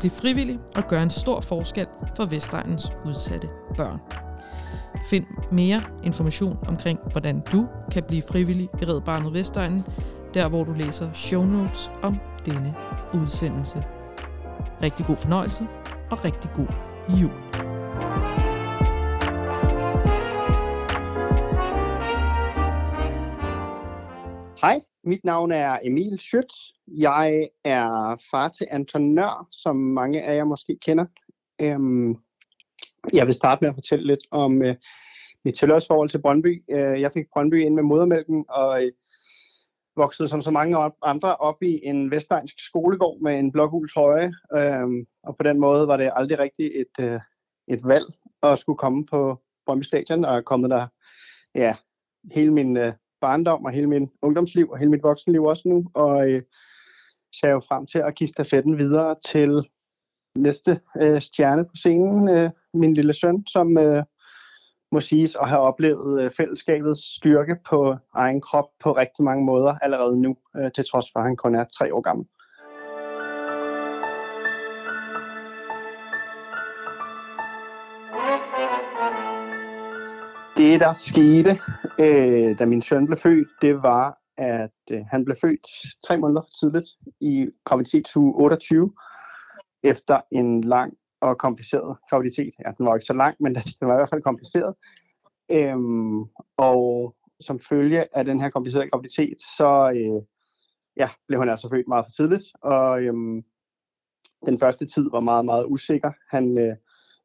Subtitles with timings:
[0.00, 4.00] Bliv frivillig og gør en stor forskel for Vestegnens udsatte børn.
[5.10, 9.84] Find mere information omkring, hvordan du kan blive frivillig i Red Barnet Vestegnen,
[10.34, 12.16] der hvor du læser show notes om
[12.46, 12.74] denne
[13.14, 13.84] udsendelse.
[14.82, 15.66] Rigtig god fornøjelse
[16.10, 16.68] og rigtig god
[17.08, 17.73] jul.
[25.06, 26.52] Mit navn er Emil Schødt.
[26.86, 31.06] Jeg er far til Anton Nør, som mange af jer måske kender.
[31.60, 32.16] Øhm,
[33.12, 34.74] jeg vil starte med at fortælle lidt om øh,
[35.44, 36.62] mit tilhørsforhold til Brøndby.
[36.70, 38.92] Øh, jeg fik Brøndby ind med modermælken og øh,
[39.96, 44.32] voksede som så mange op, andre op i en vestegns skolegård med en blågul trøje.
[44.56, 47.20] Øh, og på den måde var det aldrig rigtigt et, øh,
[47.68, 48.06] et valg
[48.42, 50.86] at skulle komme på Brøndby Stadion, og er kommet der
[51.54, 51.76] ja,
[52.32, 52.92] hele min øh,
[53.26, 56.42] barndom og hele min ungdomsliv og hele mit voksenliv også nu, og øh,
[57.40, 59.50] ser jo frem til at give stafetten videre til
[60.36, 64.02] næste øh, stjerne på scenen, øh, min lille søn, som øh,
[64.92, 69.74] må siges at have oplevet øh, fællesskabets styrke på egen krop på rigtig mange måder
[69.82, 72.26] allerede nu, øh, til trods for at han kun er tre år gammel.
[80.64, 81.60] Det, der skete,
[81.98, 85.66] øh, da min søn blev født, det var, at øh, han blev født
[86.06, 86.88] tre måneder for tidligt
[87.20, 88.92] i graviditetsuge 28,
[89.82, 92.54] efter en lang og kompliceret graviditet.
[92.66, 94.74] Ja, den var ikke så lang, men den var i hvert fald kompliceret.
[95.50, 96.20] Øhm,
[96.56, 100.22] og som følge af den her komplicerede graviditet, så øh,
[100.96, 103.42] ja, blev han altså født meget for tidligt, og øhm,
[104.46, 106.12] den første tid var meget, meget usikker.
[106.30, 106.76] Han øh,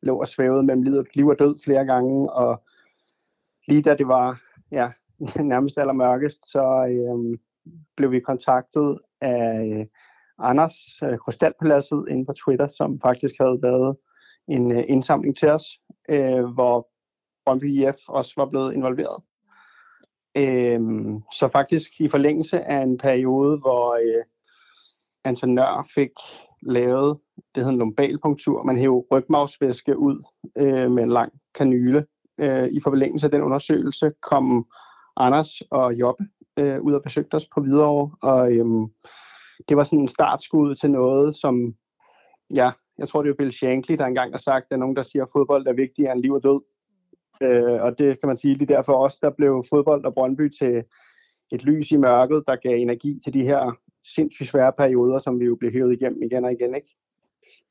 [0.02, 2.64] lå og svævede mellem liv og død flere gange, og
[3.70, 4.42] lige da det var
[4.72, 4.92] ja,
[5.54, 7.40] nærmest allermørkest, så øh,
[7.98, 9.86] blev vi kontaktet af øh,
[10.40, 13.98] Anders øh, Krystalpaladset inde på Twitter, som faktisk havde lavet
[14.48, 15.66] en øh, indsamling til os,
[16.10, 16.88] øh, hvor
[17.46, 19.24] Brøndby IF også var blevet involveret.
[20.38, 20.82] Øh,
[21.34, 24.24] så faktisk i forlængelse af en periode, hvor øh,
[25.24, 26.12] Anton Nør fik
[26.62, 30.24] lavet, det hedder en lumbalpunktur, man hæver rygmavsvæske ud
[30.58, 32.06] øh, med en lang kanyle,
[32.40, 34.68] øh, i forlængelse af den undersøgelse kom
[35.18, 36.24] Anders og Jobbe
[36.60, 38.86] øh, ud og besøgte os på Hvidovre, og øhm,
[39.70, 41.74] det var sådan en startskud til noget, som,
[42.54, 44.96] ja, jeg tror det er Bill Shankly, der engang har sagt, at der er nogen,
[44.96, 46.62] der siger, at fodbold er vigtigere end liv og død.
[47.42, 50.84] Øh, og det kan man sige lige derfor også, der blev fodbold og Brøndby til
[51.52, 53.72] et lys i mørket, der gav energi til de her
[54.16, 56.76] sindssygt svære perioder, som vi jo blev hævet igennem igen og igen.
[56.76, 56.96] Ikke?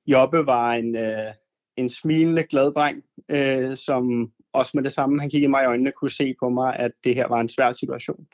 [0.07, 1.33] Jobbe var en, øh,
[1.77, 5.93] en smilende, glad dreng, øh, som også med det samme, han kiggede mig i øjnene,
[5.93, 8.27] kunne se på mig, at det her var en svær situation.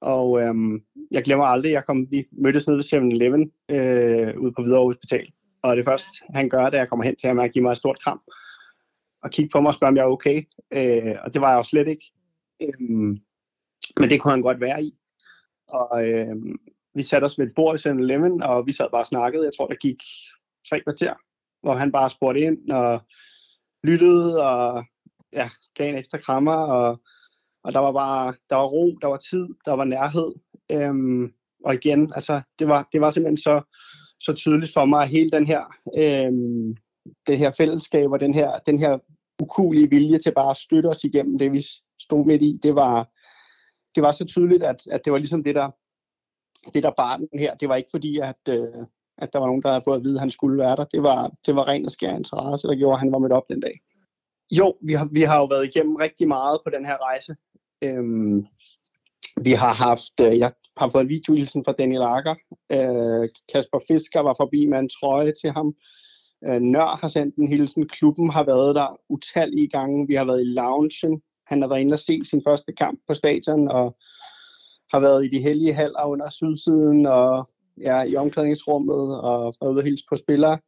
[0.00, 4.62] Og øhm, jeg glemmer aldrig, jeg kom, vi mødtes nede ved 7-Eleven øh, ude på
[4.62, 5.32] Hvidovre Hospital.
[5.62, 7.70] Og det første, han gør, da jeg kommer hen til ham, er at give mig
[7.70, 8.20] et stort kram.
[9.22, 10.42] Og kigge på mig og spørge, om jeg er okay.
[10.72, 12.12] Øh, og det var jeg jo slet ikke.
[12.62, 13.18] Øhm,
[14.00, 14.94] men det kunne han godt være i.
[15.68, 16.36] Og øh,
[16.94, 19.44] vi satte os ved et bord i 7-Eleven, og vi sad bare og snakkede.
[19.44, 20.02] Jeg tror, der gik
[20.68, 21.14] tre kvarter,
[21.62, 23.00] hvor han bare spurgte ind og
[23.84, 24.84] lyttede og
[25.34, 27.00] ja, gav en ekstra krammer, og,
[27.64, 30.32] og der var bare, der var ro, der var tid, der var nærhed.
[30.70, 31.32] Øhm,
[31.64, 33.62] og igen, altså, det var, det var simpelthen så,
[34.20, 35.62] så tydeligt for mig, at hele den her,
[35.98, 36.76] øhm,
[37.26, 38.98] det her fællesskab og den her, den her
[39.42, 41.62] ukulige vilje til bare at støtte os igennem det, vi
[42.00, 43.08] stod midt i, det var,
[43.94, 45.70] det var så tydeligt, at, at det var ligesom det, der,
[46.74, 47.54] det der barn her.
[47.54, 48.86] Det var ikke fordi, at, øh,
[49.18, 50.84] at der var nogen, der havde fået at vide, at han skulle være der.
[50.84, 53.50] Det var, det var ren og skær interesse, der gjorde, at han var mødt op
[53.50, 53.74] den dag.
[54.58, 57.36] Jo, vi har, vi har jo været igennem rigtig meget på den her rejse.
[57.82, 58.46] Øhm,
[59.40, 62.34] vi har haft, øh, jeg har fået en videohilsen fra Daniel Akker.
[62.72, 65.74] Øh, Kasper Fisker var forbi med en trøje til ham.
[66.46, 67.88] Øh, Nør har sendt en hilsen.
[67.88, 70.06] Klubben har været der utallige gange.
[70.06, 71.22] Vi har været i loungen.
[71.46, 73.96] Han har været inde og se sin første kamp på stadion, og
[74.92, 77.48] har været i de hellige haller under sydsiden, og
[77.80, 80.58] ja, i omklædningsrummet, og været ude og hilse på spillere.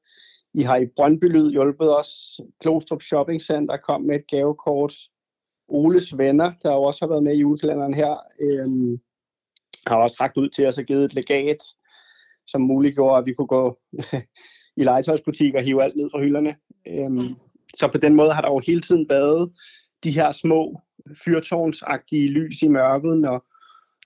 [0.57, 2.41] I har i Brøndby Lyd hjulpet os.
[2.61, 4.95] Klostrup Shopping Center kom med et gavekort.
[5.69, 9.01] Oles venner, der også har været med i julekalenderen her, øhm,
[9.87, 11.63] har også rakt ud til os og givet et legat,
[12.47, 13.79] som muliggjorde, at vi kunne gå
[14.81, 16.57] i legetøjsbutik og hive alt ned fra hylderne.
[16.87, 17.35] Øhm,
[17.75, 19.53] så på den måde har der jo hele tiden været
[20.05, 20.81] de her små
[21.25, 23.47] fyrtårnsagtige lys i mørket, når,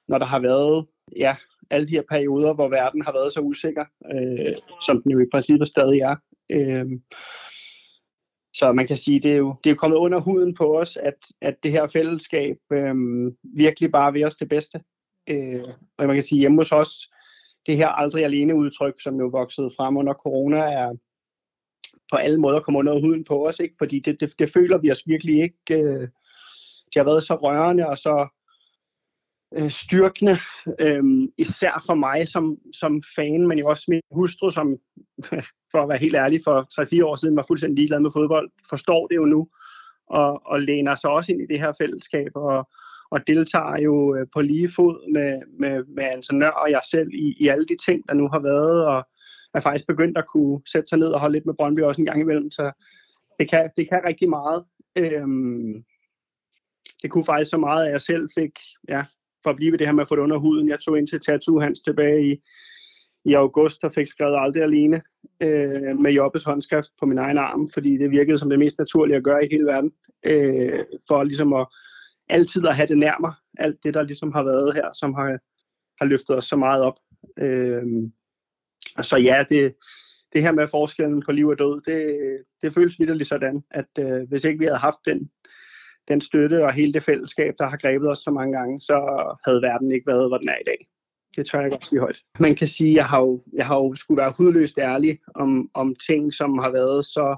[0.09, 0.87] når der har været
[1.17, 1.37] ja,
[1.71, 4.57] alle de her perioder, hvor verden har været så usikker, øh,
[4.87, 6.17] som den jo i princippet stadig er.
[6.51, 6.87] Øh,
[8.55, 11.15] så man kan sige, det er jo, det er kommet under huden på os, at,
[11.41, 12.95] at det her fællesskab øh,
[13.43, 14.81] virkelig bare vil os det bedste.
[15.29, 15.63] Øh,
[15.99, 17.11] og man kan sige, hjemme hos os,
[17.67, 20.93] det her aldrig alene udtryk, som jo voksede frem under corona, er
[22.13, 23.75] på alle måder kommet under huden på os, ikke?
[23.79, 25.57] fordi det, det, det føler vi os virkelig ikke.
[25.71, 26.09] Øh,
[26.87, 28.29] det har været så rørende og så
[29.59, 30.37] øh, styrkende,
[30.81, 34.77] øh, især for mig som, som fan, men jo også min hustru, som
[35.73, 39.07] for at være helt ærlig, for 3-4 år siden var fuldstændig ligeglad med fodbold, forstår
[39.07, 39.49] det jo nu,
[40.07, 42.69] og, og læner sig også ind i det her fællesskab, og,
[43.11, 47.09] og deltager jo øh, på lige fod med, med, med Anton Nør og jeg selv
[47.13, 49.09] i, i alle de ting, der nu har været, og
[49.55, 52.07] er faktisk begyndt at kunne sætte sig ned og holde lidt med Brøndby også en
[52.07, 52.73] gang imellem, så
[53.39, 54.65] det kan, det kan rigtig meget.
[54.97, 55.85] Øhm,
[57.03, 58.51] det kunne faktisk så meget, at jeg selv fik,
[58.89, 59.05] ja,
[59.43, 60.69] for at blive ved det her med at få det under huden.
[60.69, 62.41] Jeg tog ind til Tattoo Hans tilbage i,
[63.25, 65.03] i august og fik skrevet aldrig alene
[65.41, 69.17] øh, med Jobbes håndskrift på min egen arm, fordi det virkede som det mest naturlige
[69.17, 69.93] at gøre i hele verden,
[70.27, 71.67] øh, for ligesom at
[72.29, 75.39] altid at have det nærmere, alt det der ligesom har været her, som har,
[76.01, 76.99] har løftet os så meget op.
[77.39, 77.83] Øh,
[79.03, 79.75] så ja, det,
[80.33, 82.19] det her med forskellen på liv og død, det,
[82.63, 85.31] det føles vidderligt sådan, at øh, hvis ikke vi havde haft den
[86.11, 88.97] den støtte og hele det fællesskab, der har grebet os så mange gange, så
[89.45, 90.87] havde verden ikke været, hvor den er i dag.
[91.37, 92.23] Det tør jeg godt sige højt.
[92.39, 95.71] Man kan sige, at jeg har jo, jeg har jo skulle være hudløst ærlig om,
[95.75, 97.37] om ting, som har været så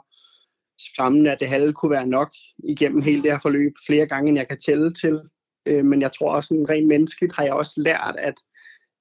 [0.78, 2.32] skræmmende, at det halve kunne være nok
[2.64, 5.20] igennem hele det her forløb flere gange, end jeg kan tælle til.
[5.66, 8.34] Øh, men jeg tror også, rent menneskeligt har jeg også lært, at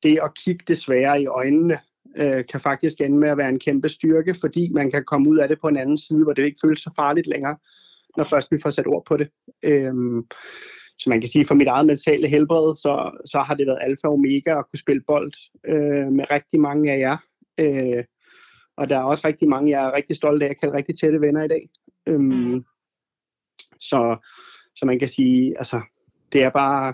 [0.03, 1.79] det at kigge desværre i øjnene,
[2.17, 5.37] øh, kan faktisk ende med at være en kæmpe styrke, fordi man kan komme ud
[5.37, 7.57] af det på en anden side, hvor det ikke føles så farligt længere
[8.17, 9.29] når først vi får sat ord på det.
[9.63, 10.27] Øhm,
[10.99, 14.07] så man kan sige, for mit eget mentale helbred, så, så har det været alfa
[14.07, 15.33] og omega at kunne spille bold
[15.67, 17.17] øh, med rigtig mange af jer.
[17.59, 18.03] Øh,
[18.77, 21.21] og der er også rigtig mange, jeg er rigtig stolt af, at kalde rigtig tætte
[21.21, 21.69] venner i dag.
[22.07, 22.65] Øhm,
[23.79, 24.17] så,
[24.75, 25.81] så man kan sige, altså,
[26.31, 26.93] det er bare,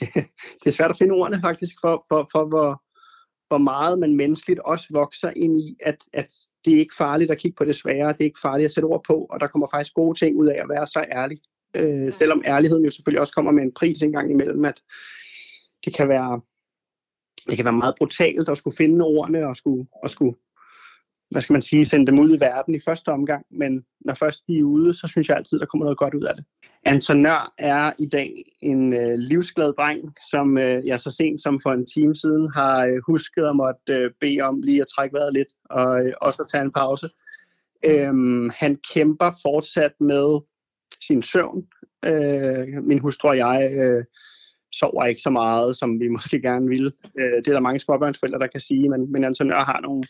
[0.60, 2.82] det er svært at finde ordene faktisk for, for, for hvor,
[3.52, 6.32] hvor meget man menneskeligt også vokser ind i, at, at
[6.64, 8.86] det er ikke farligt at kigge på det svære, det er ikke farligt at sætte
[8.86, 11.38] ord på, og der kommer faktisk gode ting ud af at være så ærlig.
[11.76, 14.82] Øh, selvom ærligheden jo selvfølgelig også kommer med en pris en gang imellem, at
[15.84, 16.40] det kan være,
[17.46, 20.34] det kan være meget brutalt at skulle finde ordene og skulle, og skulle
[21.32, 24.42] hvad skal man sige, sende dem ud i verden i første omgang, men når først
[24.48, 26.44] de er ude, så synes jeg altid, der kommer noget godt ud af det.
[26.84, 31.60] Anton Nør er i dag en øh, livsglad dreng, som øh, jeg så sent som
[31.62, 35.14] for en time siden har øh, husket at måtte øh, bede om lige at trække
[35.14, 37.08] vejret lidt og øh, også at tage en pause.
[37.84, 40.40] Øhm, han kæmper fortsat med
[41.06, 41.66] sin søvn.
[42.04, 44.04] Øh, min hustru og jeg øh,
[44.72, 46.92] sover ikke så meget, som vi måske gerne ville.
[47.18, 50.04] Øh, det er der mange småbørnsforældre, der kan sige, men, men Anton Nør har nogle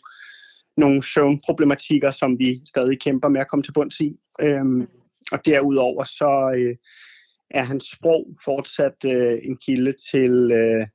[0.77, 4.15] nogle søvnproblematikker, som vi stadig kæmper med at komme til bunds i.
[4.41, 4.87] Øhm,
[5.31, 6.75] og derudover så øh,
[7.51, 10.87] er hans sprog fortsat øh, en kilde til øh,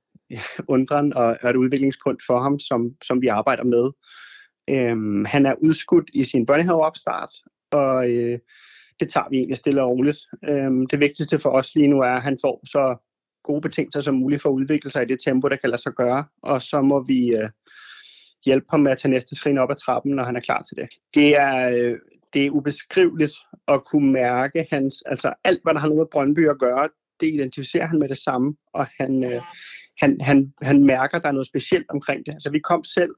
[0.74, 3.90] undren og, og et udviklingspunkt for ham, som, som vi arbejder med.
[4.70, 7.30] Øhm, han er udskudt i sin børnehaveopstart,
[7.72, 8.38] og øh,
[9.00, 10.18] det tager vi egentlig stille og roligt.
[10.48, 12.96] Øhm, det vigtigste for os lige nu er, at han får så
[13.44, 15.92] gode betingelser som muligt for at udvikle sig i det tempo, der kan lade sig
[15.92, 17.50] gøre, og så må vi øh,
[18.44, 20.76] hjælpe ham med at tage næste trin op ad trappen, når han er klar til
[20.76, 20.88] det.
[21.14, 21.98] Det er, øh,
[22.32, 23.32] det er ubeskriveligt
[23.68, 26.88] at kunne mærke hans, altså alt, hvad der har noget med Brøndby at gøre,
[27.20, 29.42] det identificerer han med det samme, og han, øh,
[30.00, 32.32] han, han, han mærker, at der er noget specielt omkring det.
[32.32, 33.10] Altså vi kom selv,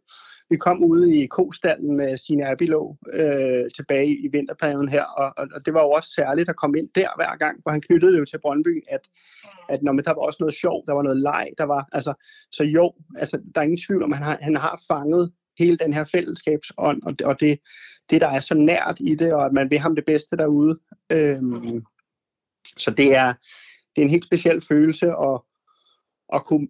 [0.51, 5.49] vi kom ude i kostallen med sine Abilå øh, tilbage i vinterperioden her, og, og,
[5.55, 8.13] og det var jo også særligt at komme ind der hver gang, for han knyttede
[8.13, 9.01] det jo til Brøndby, at,
[9.69, 12.15] at når, man, der var også noget sjov, der var noget leg, der var, altså,
[12.53, 15.77] så jo, altså, der er ingen tvivl om, at han har, han har fanget hele
[15.77, 17.61] den her fællesskabsånd, og, det, og det,
[18.11, 20.79] det, der er så nært i det, og at man vil ham det bedste derude.
[21.13, 21.85] Øhm,
[22.77, 23.35] så det er,
[23.97, 25.41] det er en helt speciel følelse at,
[26.35, 26.69] at kunne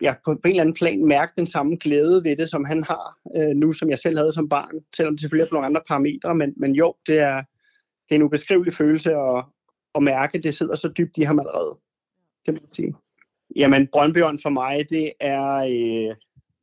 [0.00, 2.84] ja, på, på en eller anden plan mærke den samme glæde ved det, som han
[2.84, 5.66] har øh, nu, som jeg selv havde som barn, selvom det selvfølgelig er på nogle
[5.66, 7.36] andre parametre, men, men jo, det er,
[8.08, 9.44] det er en ubeskrivelig følelse at,
[9.94, 11.78] at mærke, det sidder så dybt i ham allerede.
[12.46, 12.94] Det må jeg sige.
[13.56, 16.16] Jamen, Brøndbjørn for mig, det er øh,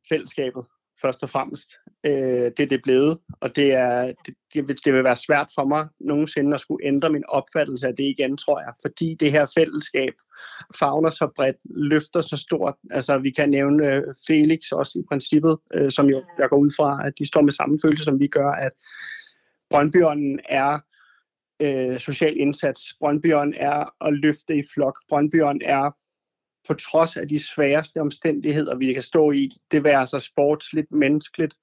[0.08, 0.64] fællesskabet
[1.02, 1.72] først og fremmest.
[2.08, 5.50] Øh, det er det blevet, og det, er, det, det, vil, det vil være svært
[5.54, 9.32] for mig nogensinde at skulle ændre min opfattelse af det igen, tror jeg, fordi det
[9.32, 10.12] her fællesskab
[10.78, 12.74] fagner så bredt, løfter så stort.
[12.90, 16.70] Altså, vi kan nævne øh, Felix også i princippet, øh, som jo, jeg går ud
[16.76, 18.72] fra, at de står med samme følelse, som vi gør, at
[19.70, 20.78] Brøndbjørnen er
[21.62, 22.94] øh, social indsats.
[23.00, 24.98] Brøndbyånd er at løfte i flok.
[25.08, 25.90] Brøndbyånd er
[26.68, 31.54] på trods af de sværeste omstændigheder, vi kan stå i, det være så sportsligt, menneskeligt,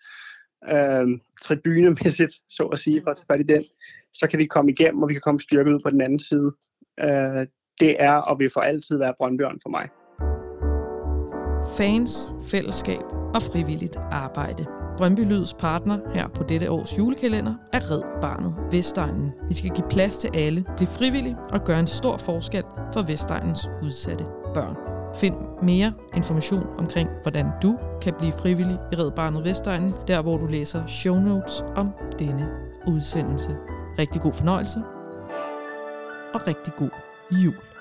[0.69, 3.63] øh, tribunemæssigt, så at sige, for at tage i den,
[4.13, 6.51] så kan vi komme igennem, og vi kan komme styrket ud på den anden side.
[6.99, 7.47] Øh,
[7.79, 9.89] det er og vil for altid være Brøndbjørn for mig.
[11.77, 13.01] Fans, fællesskab
[13.33, 14.65] og frivilligt arbejde.
[14.97, 19.31] Brøndby Lyds partner her på dette års julekalender er Red Barnet Vestegnen.
[19.47, 23.69] Vi skal give plads til alle, blive frivillige og gøre en stor forskel for Vestegnens
[23.83, 24.75] udsatte børn.
[25.15, 30.37] Find mere information omkring, hvordan du kan blive frivillig i Red Barnet Vestegnen, der hvor
[30.37, 32.49] du læser show notes om denne
[32.87, 33.57] udsendelse.
[33.99, 34.79] Rigtig god fornøjelse
[36.33, 36.89] og rigtig god
[37.31, 37.74] jul.